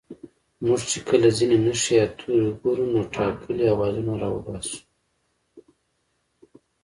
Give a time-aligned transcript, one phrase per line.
[0.65, 4.79] موږ چې کله ځينې نښې يا توري گورو نو ټاکلي آوازونه راوباسو